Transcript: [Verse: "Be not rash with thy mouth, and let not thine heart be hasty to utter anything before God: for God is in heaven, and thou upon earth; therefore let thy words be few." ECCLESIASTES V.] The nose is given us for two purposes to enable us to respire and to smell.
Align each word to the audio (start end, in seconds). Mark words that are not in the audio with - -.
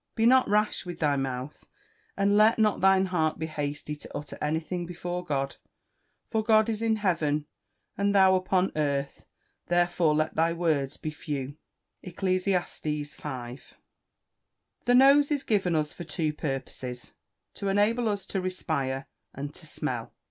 [Verse: 0.01 0.15
"Be 0.15 0.25
not 0.25 0.49
rash 0.49 0.83
with 0.83 0.97
thy 0.97 1.15
mouth, 1.15 1.67
and 2.17 2.35
let 2.35 2.57
not 2.57 2.81
thine 2.81 3.05
heart 3.05 3.37
be 3.37 3.45
hasty 3.45 3.95
to 3.97 4.17
utter 4.17 4.35
anything 4.41 4.87
before 4.87 5.23
God: 5.23 5.57
for 6.31 6.43
God 6.43 6.69
is 6.69 6.81
in 6.81 6.95
heaven, 6.95 7.45
and 7.95 8.15
thou 8.15 8.33
upon 8.33 8.71
earth; 8.75 9.27
therefore 9.67 10.15
let 10.15 10.33
thy 10.33 10.53
words 10.53 10.97
be 10.97 11.11
few." 11.11 11.55
ECCLESIASTES 12.01 13.13
V.] 13.15 13.59
The 14.85 14.95
nose 14.95 15.29
is 15.29 15.43
given 15.43 15.75
us 15.75 15.93
for 15.93 16.03
two 16.03 16.33
purposes 16.33 17.13
to 17.53 17.67
enable 17.67 18.09
us 18.09 18.25
to 18.25 18.41
respire 18.41 19.05
and 19.35 19.53
to 19.53 19.67
smell. 19.67 20.15